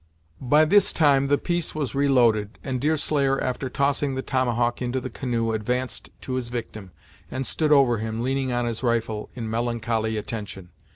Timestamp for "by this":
0.41-0.93